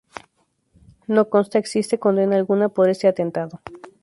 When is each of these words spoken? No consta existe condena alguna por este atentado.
No 1.05 1.29
consta 1.29 1.59
existe 1.59 1.99
condena 1.99 2.35
alguna 2.35 2.69
por 2.69 2.89
este 2.89 3.07
atentado. 3.07 3.61